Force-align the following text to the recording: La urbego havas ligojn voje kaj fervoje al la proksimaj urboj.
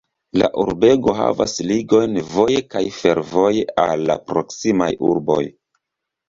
La 0.41 0.47
urbego 0.59 1.11
havas 1.17 1.53
ligojn 1.71 2.17
voje 2.29 2.63
kaj 2.71 2.81
fervoje 2.95 3.67
al 3.85 4.07
la 4.13 4.17
proksimaj 4.33 4.91
urboj. 5.13 5.41